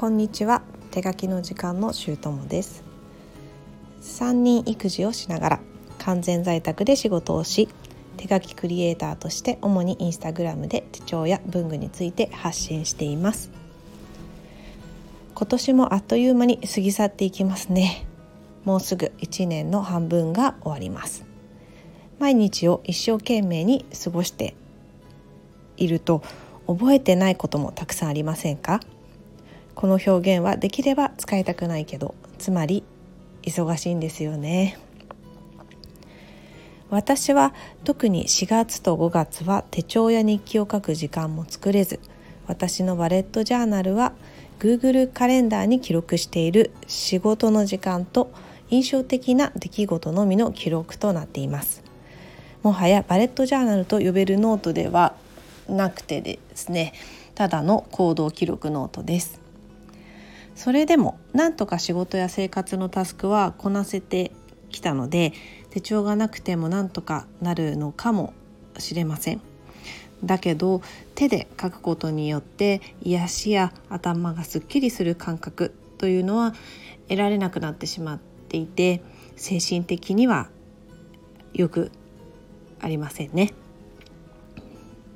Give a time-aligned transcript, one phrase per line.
[0.00, 0.62] こんにちは。
[0.92, 2.84] 手書きの時間のしゅうともです。
[4.00, 5.60] 3人育児をしながら
[5.98, 7.68] 完全在宅で仕事をし
[8.16, 13.50] 手書きクリエイターとして主にインスタグラムで手帳や文具について発信しています。
[15.34, 18.06] 今年もあっという間に過ぎ去っていきますね。
[18.64, 21.24] もうすぐ1年の半分が終わります。
[22.20, 24.54] 毎日を一生懸命に過ごして
[25.76, 26.22] いると
[26.68, 28.78] 覚えてないこともたくさんありませんか？
[29.78, 32.82] この表現はできれば使いたくないけどつまり
[33.42, 34.76] 忙しいんですよね。
[36.90, 37.54] 私は
[37.84, 42.00] 特に4月と5月は手帳や日記を書く時間も作れず
[42.48, 44.14] 私のワレットジャーナルは
[44.58, 48.32] Google カレンダーに記録している仕事の時間と
[48.70, 51.84] 印象的な出来事のみの記録となっています。
[52.64, 55.14] もはやバレットジャーナルと呼べるノートでは
[55.68, 56.94] なくてですね
[57.36, 59.47] ただの行動記録ノートです。
[60.58, 64.32] それでもなんとか仕事や生活のタスクはこなせて
[64.70, 65.32] きたので
[65.70, 68.34] 手帳がなくてもなんとかなるのかも
[68.76, 69.40] しれません
[70.24, 70.82] だけど
[71.14, 76.54] 手で書くことによって癒しや頭がすっきりする感覚というのは
[77.08, 79.00] 得られなくなってしまっていて
[79.36, 80.48] 精神的には
[81.54, 81.92] よく
[82.80, 83.54] ありませんね。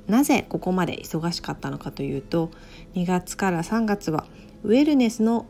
[0.07, 2.49] なぜここまで忙しかったのかというと
[2.95, 4.25] 2月から3月は
[4.63, 5.45] ウェルネスの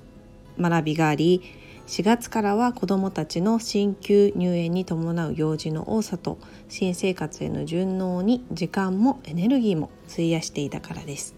[0.60, 1.42] 学びがあり
[1.88, 11.36] 4月からは子どもたちの進級入園に伴う行事の多さと新生活への順応に時間もエネルギーも費やしていたからです。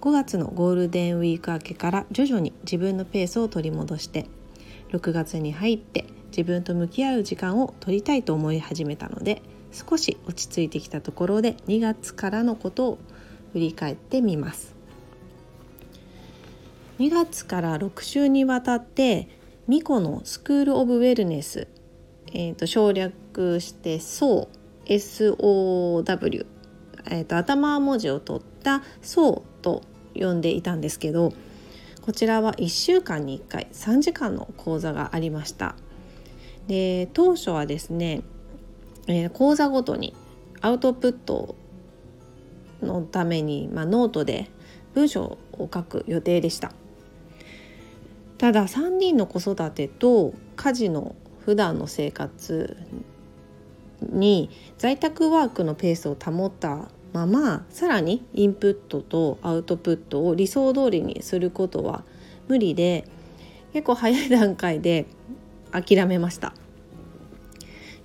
[0.00, 4.26] 5月のゴールデンウィーク明けから徐々に自分のペースを取り戻して
[4.90, 9.40] 6月に入って自分と向き合う時間を取りたいと思い始めたので
[9.72, 12.98] 少し落ち着いてきたところで2月からのことを
[13.52, 14.74] 振り返ってみます。
[16.98, 19.28] 2月から6週にわたって
[19.66, 21.68] ミコのスクール・オブ・ウェルネス、
[22.32, 24.48] えーと、省略して「SOW」
[24.86, 26.46] SOW、
[27.10, 29.82] えーと、頭文字を取った「SOW」と
[30.14, 31.32] 呼んでいたんですけど
[32.02, 35.74] こちらは1週間に1回3時間の講座がありました。
[36.68, 38.22] で当初はですね
[39.06, 40.14] えー、講座ごとに
[40.60, 41.56] アウトプット
[42.82, 44.50] のために、まあ、ノートで
[44.94, 46.72] 文章を書く予定でした
[48.44, 51.16] ただ3人の子育てと家事の
[51.46, 52.76] 普段の生活
[54.02, 62.04] に在宅ワークのペースを保ったままさらにインプットとアウトプットを理想通りにすることは
[62.46, 63.08] 無理で
[63.72, 65.06] 結構早い段階で
[65.72, 66.52] 諦めました。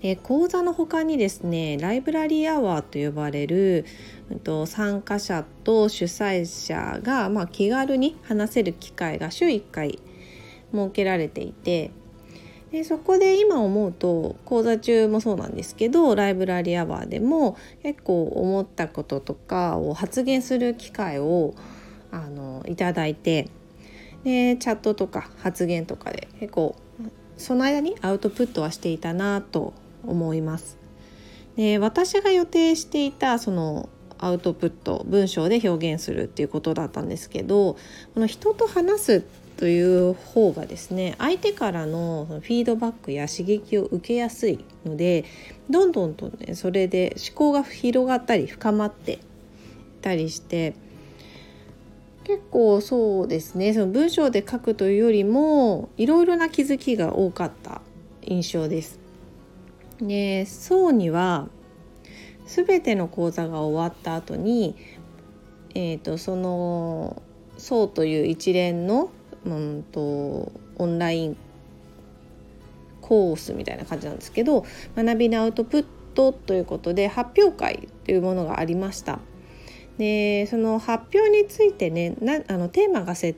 [0.01, 3.83] え講座の他にですねライブラリーアワーと呼ばれる、
[4.31, 9.99] うん、と参加者と主催者が、まあ、気軽に話せる機会が週1回
[10.73, 11.91] 設けられていて
[12.71, 21.55] でそこで今思うと講座中もそうなんですけどライブラリーアワーでも結構思ったこととかを発言する機会を
[22.11, 23.49] あのいただいて
[24.23, 26.75] でチャットとか発言とかで結構
[27.37, 29.73] その間にアウトプットはしていたなと
[30.05, 30.77] 思います。
[31.55, 37.77] で私が予定していたそのアウトプット文章で表現するっていうことだったんですけど
[38.13, 39.21] この人と話すっ
[39.59, 45.25] という方がですね相手からのフィードバックや刺激を受けやすいので
[45.69, 49.19] どんどんとねそれで思考が広がったり深まってい
[50.01, 50.75] たりして
[52.23, 57.81] 結構そうですねその文章で書くというよりもいろいろな気づきが多かった
[58.21, 58.97] 印象です。
[59.99, 61.49] で宋には
[62.45, 64.77] 全ての講座が終わった後に、
[65.75, 67.21] えーと、その
[67.57, 69.11] 宋という一連の、
[69.45, 71.37] うんと、オンライン
[73.01, 79.19] コースみたいな感じなんですけど学びのアウトプットということで発表会というものがありました。
[79.97, 83.35] でその発表についてねなあのテーマがせ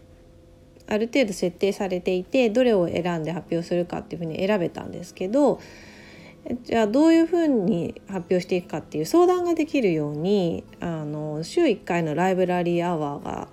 [0.88, 5.60] ある程度設定されていてどれを選んで発表するかっていうふうに選べたんですけど
[6.64, 13.48] じゃあどういうふうに発表していくかっていう相談ができるようにあの週1回のライブラリーアワーが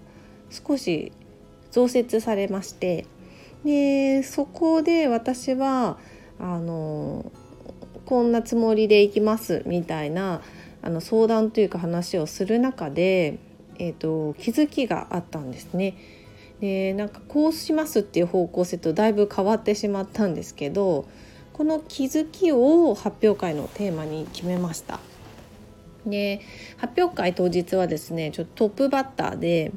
[0.50, 1.12] 少し
[1.78, 3.06] 増設されまして
[3.64, 5.96] でそこで私は
[6.40, 7.30] あの
[8.04, 10.42] こんなつもりでいきますみたいな
[10.82, 13.38] あの相談というか話をする中で、
[13.78, 15.96] えーと、気づきがあったんですね。
[16.60, 21.06] でなんかこうしますっていう方向性とだいぶ変わってしまったんですけど
[21.52, 24.98] この気づきを発表会のテーマに決めました。
[26.04, 26.40] で
[26.76, 29.70] 発表会当日はですねちょっとトップバッターで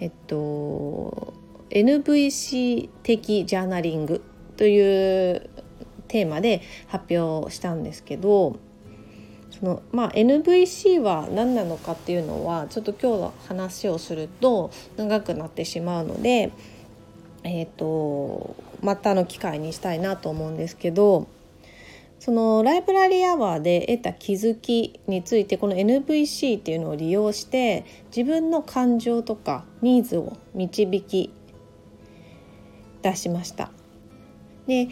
[0.00, 1.34] えっと
[1.70, 4.22] NVC 的ジャーナリング
[4.56, 5.50] という
[6.08, 8.58] テーマで発表したんですけど
[9.50, 16.52] その、まあ、NVC は何なのかっていうのはちょっと今日の話をすると長くなってしまうので、
[17.44, 21.28] えーと、またの機会にしたいなと思うんですけど
[22.18, 27.84] そのライブラリーアワーで得た気づきについてこの NVC っていうのを利用して
[28.14, 31.32] 自分の感情とかニーズを導き
[33.02, 33.70] 出しました。
[34.66, 34.88] で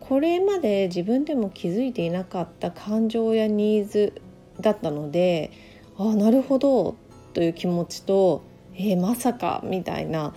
[0.00, 4.20] これまで自分でも気づいていなかった感情やニーズ
[4.60, 5.50] だったので
[5.96, 6.96] ああなるほど
[7.32, 8.42] という気持ちと
[8.78, 10.34] えー、まさかみたいな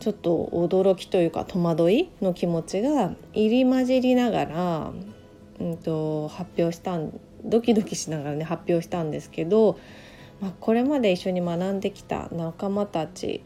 [0.00, 4.92] ちょっと驚きというか戸惑いの気持ちが入り混じりながら、
[5.62, 9.78] うんと、発表したんドキドキしながらね発表したんですけど、
[10.40, 13.42] まあ、これまで一緒に学んできた仲間たち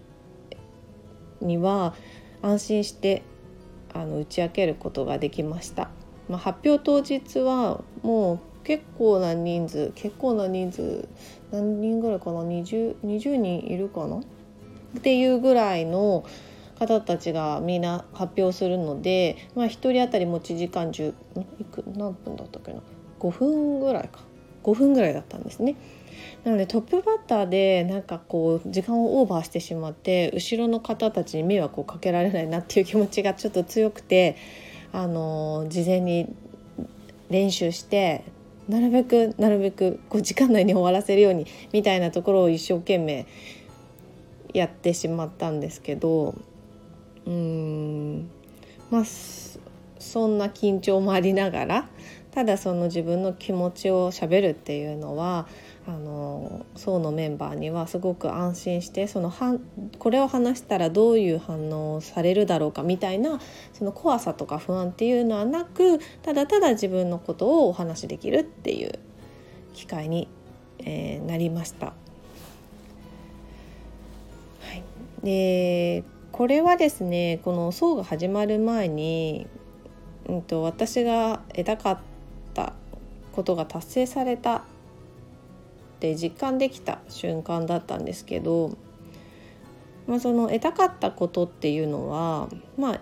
[1.40, 1.94] には
[2.42, 3.22] 安心して
[3.92, 5.90] あの打ち明けることができました。
[6.28, 11.08] まあ、発表当日はもう結構な人数結構な人数
[11.52, 14.18] 何人ぐらいかな？20, 20人いるかな？
[14.18, 14.20] っ
[15.02, 16.24] ていうぐらいの
[16.78, 21.14] 方たちがみんな発表するので、まあ、1人当たり持ち時間10
[21.58, 22.80] いく何分だったっけな
[23.18, 24.20] 5分ぐらいか
[24.62, 25.76] 5分ぐらいだったんですね。
[26.44, 34.36] なのでトップバッターでなんかこう時間をオーバーしてしまって後ろの方たちに迷惑をかけられないなっていう気持ちがちょっと強くて
[34.92, 36.34] あの事前に
[37.30, 38.24] 練習して
[38.68, 43.26] なるべくなるべくこう時間内に終わらせるようにみたいなところを一生懸命
[44.52, 46.34] やってしまったんですけど
[47.26, 48.30] うん
[48.90, 49.02] まあ
[49.98, 51.88] そんな緊張もありながら
[52.30, 55.46] ただその自分の気持ちをしゃべるっていうのは
[55.88, 59.56] あの層のメンバーにはすごく安心してそのは
[59.98, 63.40] これを話したらどういう反応をされるだろうかみたいな
[63.72, 68.98] その怖さとか不安っていうのはなくただただ自分のことをお話しできるっていう
[69.74, 70.28] 機会に、
[70.80, 71.86] えー、なりました。
[71.86, 71.94] は
[74.74, 74.82] い、
[75.22, 76.04] で
[76.36, 79.46] これはですねこの層が始まる前に、
[80.28, 81.98] うんと、私が得たかっ
[82.52, 82.74] た
[83.32, 84.62] ことが達成されたっ
[85.98, 88.76] て実感できた瞬間だったんですけど、
[90.06, 93.00] まあ、その得たかったことっていうのはまあ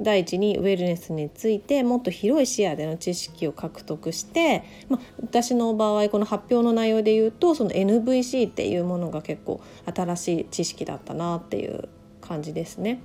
[0.00, 9.60] 第一にウェルネスについてもっと広い視野での知識を獲得して、まあ、私の場合この発表の内容で言うとその NVC っていうものが結構
[9.94, 11.90] 新しい知識だったなっていう
[12.26, 13.02] 感じですね。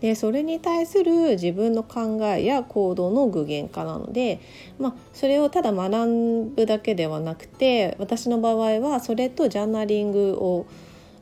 [0.00, 4.40] でそれに対する自分の考えや行動の具現化なので、
[4.78, 10.66] まあ、それをただ学ぶだけではなくて私の場合はそれとジャーナリングを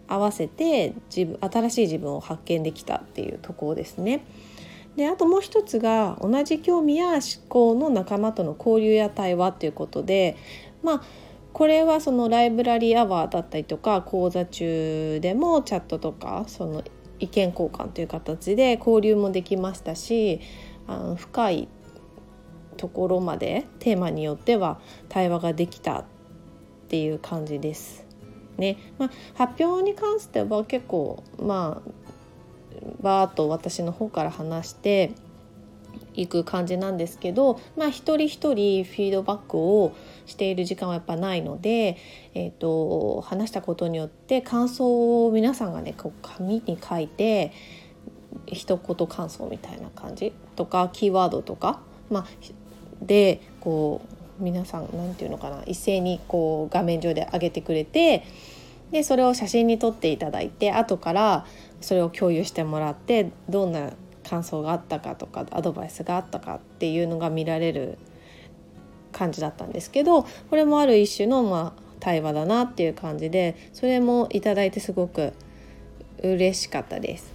[0.08, 4.24] 合わせて自分新しい自分を発見できたっていうところですね。
[4.96, 10.36] であともう一つが同じ興味や思考の仲間との交流や対話っていうことで
[10.82, 11.02] まあ
[11.52, 16.82] これはそのライブラリーアワーだったりとか講座中でもチャットとかその
[17.20, 20.40] 意見交換という形で交流もできましたし
[20.86, 21.68] あの深い
[22.76, 26.04] ところまでテーマによっては対話ができたっ
[26.88, 28.06] ていう感じです。
[28.56, 31.90] ねまあ、発表に関しては結構まあ
[33.00, 35.12] バーッと私の方から話して
[36.14, 39.92] いく感じなんですけど、まあ、一人一人フィードバックを
[40.30, 41.96] している時間はやっぱないので、
[42.34, 47.52] えーと、話したことによって感想を皆さんがねこう紙に書いて
[48.46, 52.26] 一言感想みたいな感じとかキーワードとか、まあ、
[53.02, 54.02] でこ
[54.40, 58.24] う皆さん何て言うのかな一斉にこう画面上で上げてくれて
[58.90, 61.46] でそれを写真に撮っていただいて後から
[61.80, 63.92] それを共有してもらってどんな
[64.28, 67.98] 感想があったかとかアドバイスがあったかっていうのが見られる
[69.12, 75.32] 感じだったんですけどこれもある一種のまあ対話だなっていう感じでそれもいただいてすごく
[76.22, 77.32] 嬉しかったです。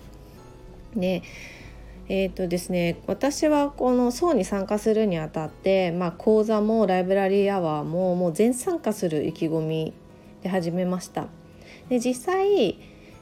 [0.96, 1.24] で
[2.08, 9.92] えーとですね、私はこの層に参加するにあたって、まあ、講座もライブラリーアワーももう全参加する意気込み
[10.44, 11.26] で始めました。
[11.90, 12.78] で実際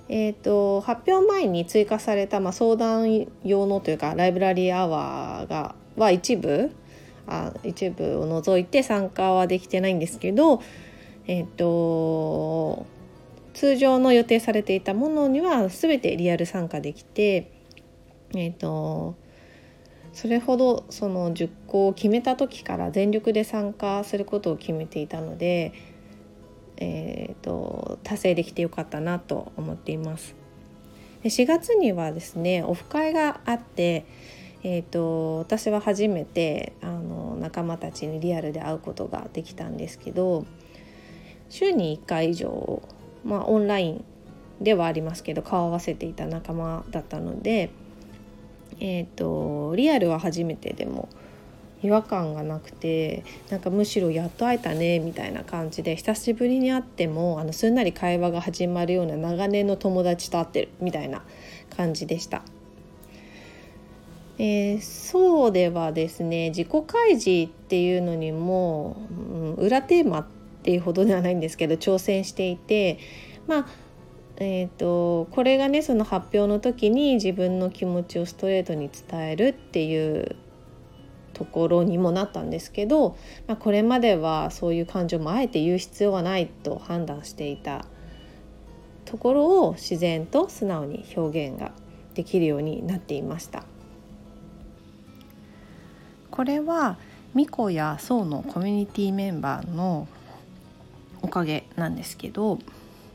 [0.10, 6.72] えーと、発表前に追加された、まあ、相談用のというかライブラリーアワーがは一部
[7.28, 10.62] あ一部を除いて参加はできてないんですけど、
[11.28, 12.86] えーと、
[13.54, 17.52] 通常の予定されていたものには全てリアル参加できて、
[18.36, 19.16] えーと
[20.12, 25.74] それほどその熟考を決めた時から全力で参加することを決めていたので
[26.78, 30.36] えーと、達成できてよかったなと思っています。
[31.22, 34.06] で4月にはですねオフ会があって、
[34.64, 40.46] えーと、私は初めてあの仲間たちにリアルで会うことができたんですけど
[41.50, 42.82] 週に1回以上、
[43.26, 44.06] まあ、オンライン
[44.62, 47.72] ではありますけど顔を合わせていた仲間だったので、
[48.80, 51.10] えーとリアルは初めてでも
[51.84, 61.24] 違和感がなくてなんかむしろやっと会えたねみたいな感じで久しぶりに会ってもあのすんなり会話が始まるような長年の友達と会ってるみたいな
[61.76, 62.42] 感じでした。
[64.40, 70.26] えー、そうではですね自己開示っていうのにも、うん、裏テーマっ
[70.64, 72.98] ていうほどではないんですけど挑戦していて
[73.48, 73.66] まあ
[74.38, 80.36] えーとこれがねその発表の時に自分の気持ちをストレートに伝えるっていう
[81.34, 87.86] ところにもなったんですけど、まあ、これまではそういう感情もあえて言う必要はないと判断していた
[89.06, 91.72] ところを自然と素直に表現が
[92.14, 93.66] できるようになっていました。
[96.34, 96.98] これは
[97.36, 100.08] ミコやソウのコミュニティメンバーの
[101.22, 102.58] おかげなんですけど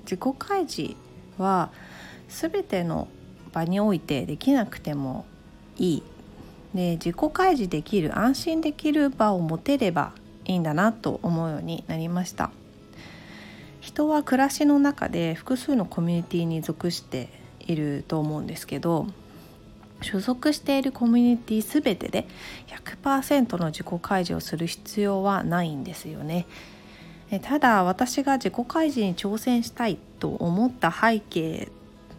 [0.02, 0.94] 自己開示
[1.36, 1.72] は
[2.28, 3.08] 全ての
[3.52, 5.26] 場においてできなくても
[5.78, 6.02] いい。
[6.72, 10.12] で自己開示できる安心できる場を持てれば
[10.44, 12.52] いいんだなと思うようになりました。
[13.80, 19.08] 人は暮らしの中で複数のコミュニティに属していると思うんですけど
[20.00, 22.26] 所属しているコミュニティ全てで
[23.02, 26.46] 100%の自己開示をする必要はないんですよね。
[27.42, 31.68] ただ私が自己開示に挑戦したいと思った背景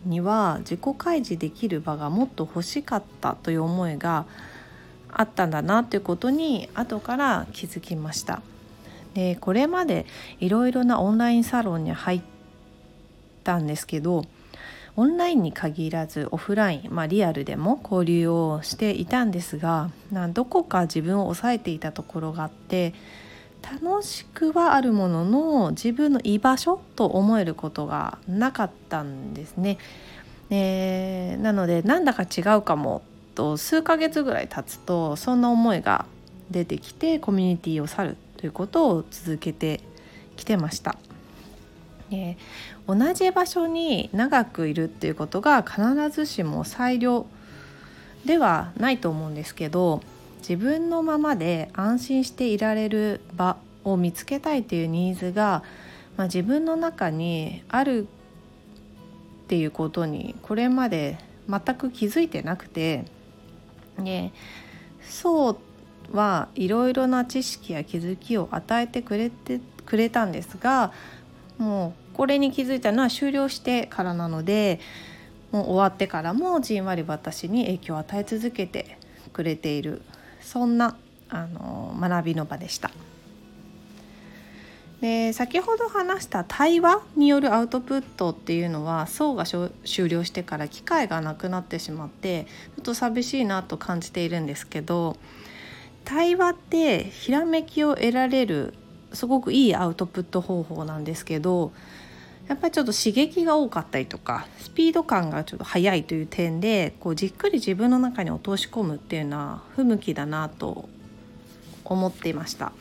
[0.06, 4.26] には自己開示できる場がもっと欲しかったという思いが
[5.12, 8.42] あったんだなということに後から気づきました。
[9.16, 10.06] でこれまで
[10.40, 12.22] いろいろなオンラインサロンに入っ
[13.44, 14.26] たんですけど
[14.96, 19.92] オンラインに限らずオフライン、まあ、リアルでも交流をしていたんですが
[20.34, 22.94] どこか自分を抑えていたところがあって
[23.62, 29.78] 楽しくはあるものの自分の居場所と思えることがなかったんですね。
[30.50, 33.04] えー、なのでなんだか違うかも
[33.36, 36.06] と数ヶ月ぐらい経つとそんな思いが
[36.50, 39.82] 出てきてコミュニティを去るということを続けて
[40.36, 40.96] きてました。
[42.12, 42.38] え
[42.88, 47.28] 同じ場所に長くいるっていうことが必ずしも最良
[48.26, 50.02] ではないと思うんですけど
[50.40, 55.64] 自分のままで安心していられる場を見つけたいというニーズが、
[56.18, 58.08] まあ、自分の中にある
[59.46, 63.06] っていうことにこれまで全く気づいてなくて
[63.98, 64.32] で
[65.02, 65.58] そう
[66.12, 70.92] はいろいろな知識や気づきを与えてくれてくれたんですが
[71.60, 74.80] もうこれに気づいたのは終了してからなので
[75.52, 78.98] もう終わってからもじんわり私に影響を与え続けて
[79.34, 80.02] くれている
[80.42, 80.98] そんな
[81.30, 82.92] あの学びの場でした。
[85.02, 95.16] で先ほど話した対話によるアウトプットっていうのは層が終了してから機会がなくなってしまってちょっと寂しいなと感じているんですけど
[96.04, 98.74] 対話ってひらめきを得られる
[99.14, 101.72] すごくいいアウトプット方法なんですけど
[102.48, 110.90] やっぱりちょっと刺激が多かったりとかスピード感がちょっと速いという点でこうじっくり自分の中に落とし込むっていうのは不向きだなと
[111.86, 112.72] 思っていました。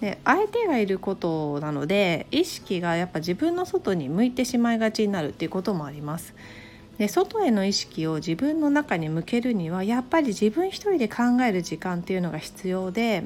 [0.00, 6.34] で相手がいることなので意識がやっぱ自分の外に向いてしまいがちになるっていうこともあります。
[6.98, 13.24] で外への意識を自分の中に向けるにはやっぱり自分一人で考える時間っていうのが必要で、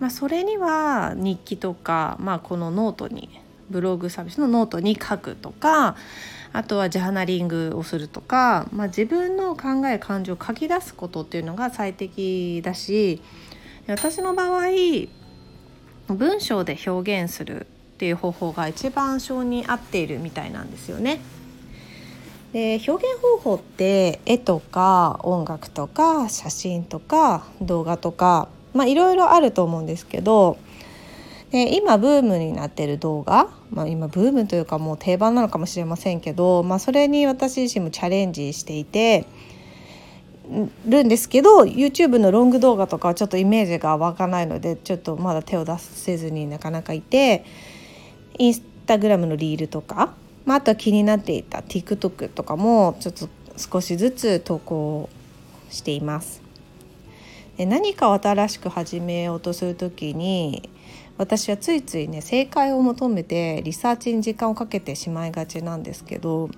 [0.00, 3.40] まあ、それには日記とか、まあ、このノートに
[3.70, 5.96] ブログサービスのノートに書くとか
[6.52, 13.20] あとはジャーナリングをするとか、まあ、自分の考え感情を書き出すことっていうのが最適だし
[13.86, 14.68] 私の場合
[16.08, 21.20] 文章で表現するっていう方法が一番性に合っているみたいなんですよね。
[22.52, 30.56] で表現方法って絵とか音楽とか写真とか動画とかまあいろいろあると思うんですけど
[31.50, 39.26] で今ブームになってる動画、まあ、今ブームというかもう定番なのかもしれませんけど、まあ、それに私自身もチャレンジしていて
[40.86, 47.44] るんですけど YouTube のロング動画とかはちょっとイメージが湧かないのでちょっとまだ手を出せずになかなかいて
[48.38, 55.08] インスタグラムのリールとか、まあ、あとは気になっていた TikTok とかもちょっと少しずつ投稿
[55.70, 56.47] しています。
[57.66, 60.70] 何か新しく始めようとする時に
[61.16, 66.50] 私はついついね正解を求めてリサーチに時間をかけてしまいがちなんですけど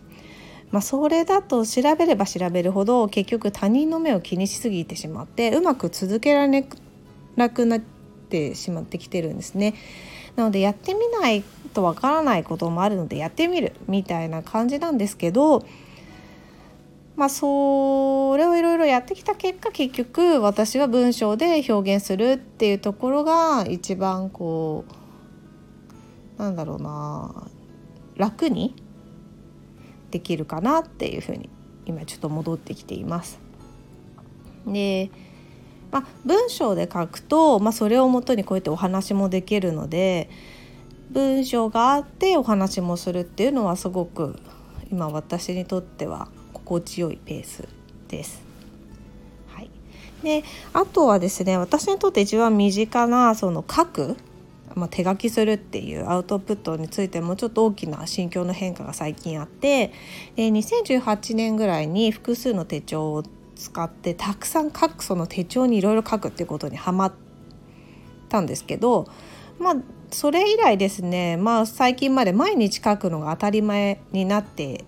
[0.71, 6.65] まあ、それだと調べれば調べるほど結局他人の目を気にしすぎてしまってうまく続けられ
[7.37, 9.75] なくなってしまってきてるんですね。
[10.37, 11.43] なのでやってみない
[11.75, 15.65] とわからないこともあるのでやってみるみたいな感じなんですけど
[17.21, 24.87] まあそれをいろいろやってきた結果結局私は文章で表現するっていうところが一番こ
[26.39, 27.47] うなんだろうな
[28.17, 28.75] 楽に
[30.11, 31.51] できるかなっていうふうに
[31.85, 33.39] 今ちょっと戻ってきています。
[34.67, 35.11] で
[35.93, 40.31] まあ、文章で書くと、まあ、それをもとにこうやってお話もできるので
[41.11, 44.39] 文章があってお話もするっていうのはすごく
[44.91, 46.29] 今私にとっては
[46.71, 47.65] 心地よいペース
[48.07, 48.41] です。
[49.49, 49.71] はい、
[50.23, 54.17] であとはですね私にとって一番身近なその書く
[54.77, 59.89] まあ、手書きするっていうアウトプットについてもちょっと大きな心境の変化が最近あって
[60.37, 63.25] で2018年ぐらいに複数の手帳を
[63.57, 67.13] 使ってたくさん書くその手帳にいろいろ書くっていうことにはまっ
[68.29, 69.09] たんですけど
[69.59, 69.77] まあ
[70.13, 74.85] それ以来ですねまあ最近まで毎日書くのが当たり前になって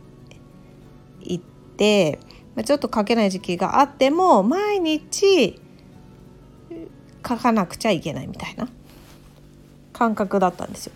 [1.25, 1.41] いっ
[1.77, 2.19] て
[2.65, 5.61] ちょっと書けない時期があっても毎日
[7.27, 8.69] 書かなくちゃいけないみたいな
[9.93, 10.93] 感覚だったんですよ。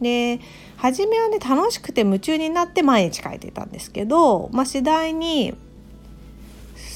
[0.00, 0.40] で
[0.76, 5.54] 初めはね楽しくて夢中になって毎日書いてたんですけど、まあ、次第に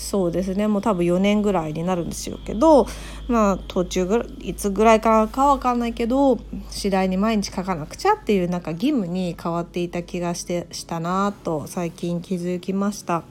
[0.08, 2.86] そうですねもう多分4年ぐらいになるんですよけど
[3.26, 6.38] まあ途中ぐらいいつぐらいからか分かんないけど
[6.70, 13.22] 次第に毎日書かなくちゃっていうなんか義務に変わっていた気がしてしたなと最近気づきました。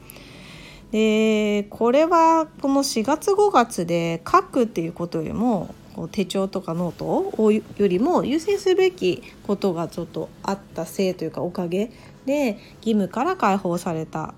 [0.91, 5.73] でこれはこの4月5月で書くっていうことよりも
[6.11, 11.91] 手帳とかノートをよりも優先すべきことがちょっとあったせいというかおかげ
[12.27, 14.35] で義務から解放された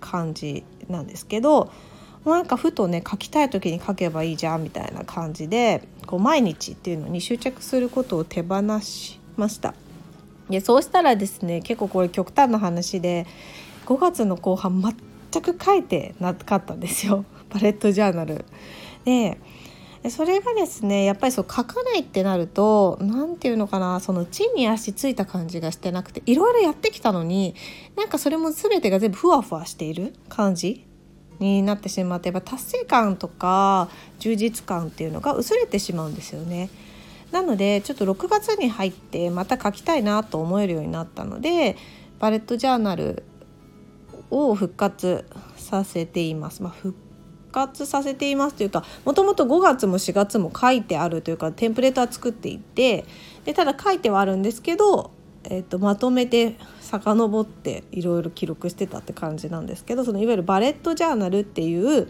[0.00, 1.72] 感じなんですけど
[2.24, 9.74] なんかふとね書きたい時に書けばいいじゃんみたいな感じでこう毎日っていうのに執着することを手放しました。
[10.48, 13.26] でそうしたらですね結構これ極端な話で
[13.86, 18.44] 5月の後半全く書いてなかったんですよバレットジャーナル。
[19.04, 19.38] で
[20.10, 27.54] それがですねやっぱりそう書かないってなると何て言うのかなその地に足ついた感じがしてなくていろいろやってきたのに
[27.96, 30.86] なんかそれも全てが全部ふわふわしている感じ
[31.38, 33.88] になってしまってやっぱ達成感とか
[34.18, 36.68] 充実感っていうのが薄れてしまうんですよね。
[37.30, 41.76] なのでちょっと6月に入ってまた書きたいなと思えるようになったので
[42.18, 43.24] バレットジャーナル
[44.30, 45.24] を復活
[45.56, 46.62] させています。
[46.62, 46.96] まあ、復
[47.52, 53.04] 活させていますというかもともと5月も4月も書いてあるというかテンプレートは作っていて
[53.44, 55.12] でただ書いてはあるんですけど、
[55.44, 62.08] えーと、まとめて遡っていろいろ記録してたって感じなんですけどそのいわゆるバレットジャーナルっていう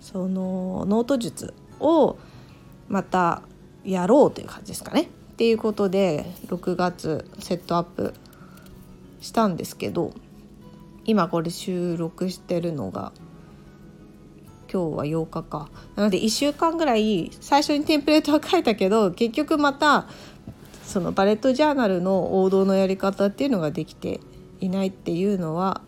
[0.00, 2.16] そのノート術を
[2.88, 3.42] また
[3.84, 5.02] やろうという感じですかね。
[5.02, 8.14] っていうことで6月セットアップ
[9.20, 10.12] したんですけど
[11.04, 13.12] 今これ収録してるのが
[14.72, 15.68] 今日は8日か。
[15.96, 20.06] なので1週間ぐらい最初にテンプレートは書いたけど 結局また
[20.84, 24.20] そのバレットジャーナルの王道のやり方っていうのができて
[24.60, 25.82] いないっていうのは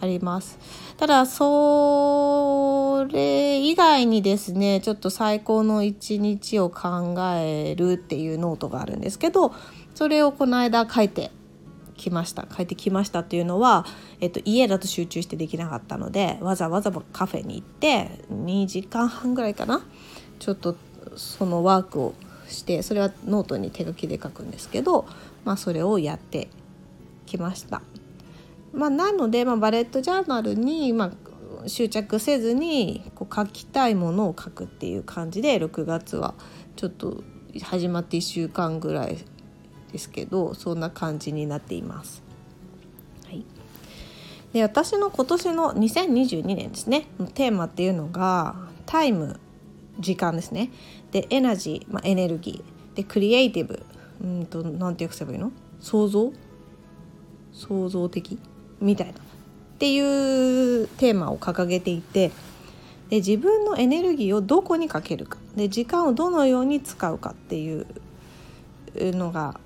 [0.00, 0.58] あります。
[0.98, 9.52] ただそれ以外にですねちょっと最高の一日を考えるっていうノートがあるんですけど
[9.94, 11.30] それをこの間書いて
[11.96, 13.86] きました帰ってきましたっていうのは、
[14.20, 19.84] えっと、家だと集中してできなかったのでわざわざカフェに行って2時間半ぐらいかな
[20.38, 20.76] ちょっと
[21.16, 22.14] そのワークを
[22.48, 25.06] してそれはノートに手書きで書くんですけど、
[25.44, 26.48] まあ、それをやって
[27.26, 27.82] きました。
[28.72, 31.06] まあ、なので、まあ、バレットジャーナルに、ま
[31.64, 36.34] あ、執着せずにこう書きたいものを書くっていう感じで6月は
[36.76, 37.24] ちょっと
[37.62, 39.18] 始まって1週間ぐらい
[39.92, 42.22] ですけどそんな感じになっています。
[43.26, 43.44] はい、
[44.52, 47.06] で私の今年の2022年ですね。
[47.34, 49.40] テーマっていうのがタイム
[49.98, 50.70] 時間ですね。
[51.12, 52.96] でエナジー、まあ、エネルギー。
[52.96, 53.84] でクリエイティブ。
[54.22, 55.52] うんと何て訳せばいいの？
[55.80, 56.32] 想像？
[57.52, 58.38] 創造的？
[58.80, 59.12] みたいな。
[59.12, 59.16] っ
[59.78, 62.30] ていうテーマを掲げていて。
[63.08, 65.38] で自分のエネルギーをどこにかけるか。
[65.54, 67.86] で時間をどのように使うかっていう
[68.96, 69.60] のが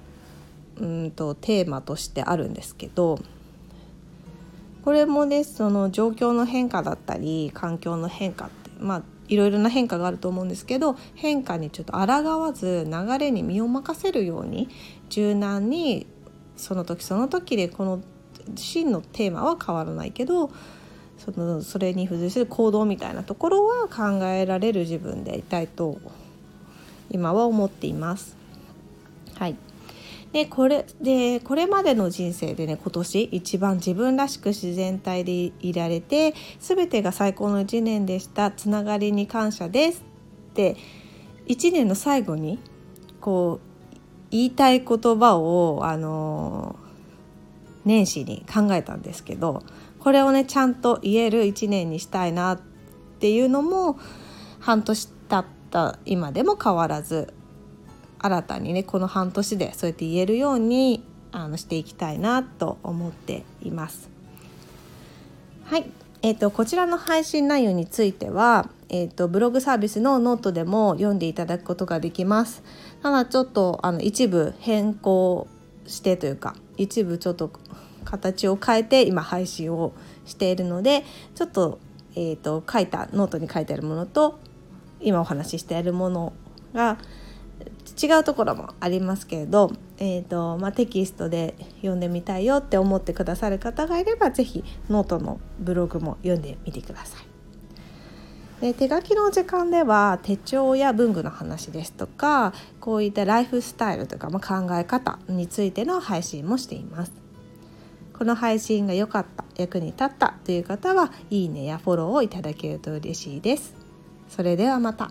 [0.81, 3.21] うんとテーマとしてあるんですけど
[4.83, 14.69] これもねその状況の変化だったり環境の変化ってまあいろいろな変化があると思うんですけど変化にちょっと抗わず流れに身を任せるように
[15.11, 16.07] 柔軟に
[16.57, 18.03] その時その時でこの
[18.57, 20.51] 真のテーマは変わらないけど
[21.19, 25.99] そのそれに付随する行動みたいなところは考えられる自分でいたいと
[27.11, 28.37] 今は思っています。
[29.35, 29.57] はい
[30.33, 38.51] でこれでこれまでの人生でね今年一番自分らしく自然体でいられて全てが最高の1年でした。
[38.51, 40.05] つながりに感謝です
[40.51, 40.77] って
[41.49, 42.61] 1年の最後に
[43.21, 43.71] こう
[44.31, 46.77] 言いたい言葉をあの
[47.85, 49.65] 年始に考えたんですけど
[49.99, 52.61] これをねちゃんと言える1年にしたいなっ
[53.19, 53.99] ていうのも
[54.61, 57.35] 半年経った今でも変わらず
[58.23, 61.03] 新たにねこの半年でそうやって言えるように
[61.33, 64.11] あのしていきたいなと思っています。
[65.65, 65.87] はい、
[66.23, 72.63] えーと、こちらの配信内容については、えーと、ブログサービスのノートでも読んでいただくことができます。
[73.03, 75.47] ただちょっとあの一部変更
[75.87, 77.51] してというか一部ちょっと
[78.05, 79.93] 形を変えて今配信を
[80.25, 81.05] しているので
[81.35, 81.79] ちょっと,、
[82.17, 84.39] えーと書いたノートに書いてあるものと
[85.01, 86.33] 今お話ししているもの
[86.75, 86.99] が
[88.01, 97.27] 違うところもありますけれど、えーとまあ、テキストで読んでみたいよって思ってくださる方がいれば是非ノートのブログも読んでみてください。
[98.61, 107.13] で手書きの時間では手帳や文具の話ですとかこういったライフスタイルとか、まあ、考え方についての配信もしています。
[108.17, 113.75] この配信が良かった役に立ったという方はいいねやフォローをいただけると嬉しいです。
[114.29, 115.11] それではまた。